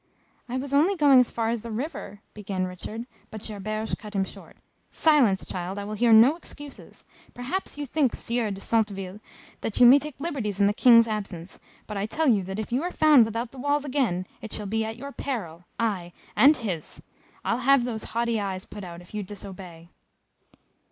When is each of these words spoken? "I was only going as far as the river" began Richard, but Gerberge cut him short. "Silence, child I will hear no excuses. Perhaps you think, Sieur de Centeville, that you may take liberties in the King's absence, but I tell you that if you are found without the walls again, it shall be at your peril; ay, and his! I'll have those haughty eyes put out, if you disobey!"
"I 0.49 0.57
was 0.57 0.73
only 0.73 0.95
going 0.95 1.19
as 1.19 1.29
far 1.29 1.49
as 1.51 1.61
the 1.61 1.69
river" 1.69 2.21
began 2.33 2.65
Richard, 2.65 3.05
but 3.29 3.43
Gerberge 3.43 3.95
cut 3.99 4.15
him 4.15 4.23
short. 4.23 4.57
"Silence, 4.89 5.45
child 5.45 5.77
I 5.77 5.83
will 5.83 5.93
hear 5.93 6.11
no 6.11 6.35
excuses. 6.35 7.03
Perhaps 7.35 7.77
you 7.77 7.85
think, 7.85 8.15
Sieur 8.15 8.49
de 8.49 8.59
Centeville, 8.61 9.19
that 9.61 9.79
you 9.79 9.85
may 9.85 9.99
take 9.99 10.19
liberties 10.19 10.59
in 10.59 10.65
the 10.65 10.73
King's 10.73 11.07
absence, 11.07 11.59
but 11.85 11.97
I 11.97 12.07
tell 12.07 12.27
you 12.27 12.41
that 12.45 12.57
if 12.57 12.71
you 12.71 12.81
are 12.81 12.91
found 12.91 13.25
without 13.25 13.51
the 13.51 13.59
walls 13.59 13.85
again, 13.85 14.25
it 14.41 14.51
shall 14.51 14.65
be 14.65 14.83
at 14.83 14.97
your 14.97 15.11
peril; 15.11 15.65
ay, 15.79 16.13
and 16.35 16.57
his! 16.57 16.99
I'll 17.45 17.59
have 17.59 17.83
those 17.85 18.05
haughty 18.05 18.39
eyes 18.39 18.65
put 18.65 18.83
out, 18.83 19.01
if 19.01 19.13
you 19.13 19.21
disobey!" 19.21 19.89